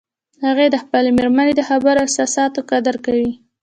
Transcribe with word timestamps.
هغه 0.45 0.65
د 0.69 0.75
خپلې 0.83 1.09
مېرمنې 1.17 1.53
د 1.55 1.61
خبرو 1.69 1.99
او 1.99 2.03
احساساتو 2.05 2.59
قدر 2.71 2.95
کوي 3.05 3.31